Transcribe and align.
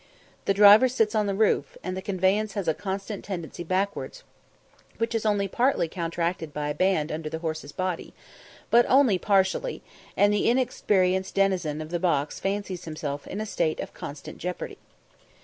The 0.45 0.55
driver 0.55 0.87
sits 0.89 1.13
on 1.13 1.27
the 1.27 1.35
roof, 1.35 1.77
and 1.83 1.95
the 1.95 2.01
conveyance 2.01 2.53
has 2.53 2.67
a 2.67 2.73
constant 2.73 3.23
tendency 3.23 3.63
backwards, 3.63 4.23
which 4.97 5.13
is 5.13 5.27
partially 5.51 5.87
counteracted 5.87 6.51
by 6.51 6.69
a 6.69 6.73
band 6.73 7.11
under 7.11 7.29
the 7.29 7.37
horse's 7.37 7.71
body, 7.71 8.15
but 8.71 8.87
only 8.89 9.19
partially, 9.19 9.83
and 10.17 10.33
the 10.33 10.49
inexperienced 10.49 11.35
denizen 11.35 11.81
of 11.81 11.91
the 11.91 11.99
box 11.99 12.39
fancies 12.39 12.85
himself 12.85 13.27
in 13.27 13.39
a 13.39 13.45
state 13.45 13.79
of 13.79 13.93
constant 13.93 14.39
jeopardy. 14.39 14.79